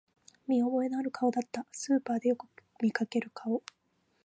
[0.47, 2.47] 見覚えのある顔だった、スーパーでよく
[2.81, 3.61] 見かける顔